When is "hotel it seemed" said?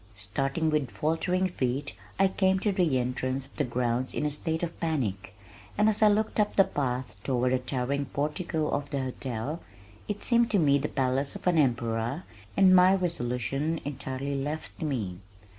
9.03-10.49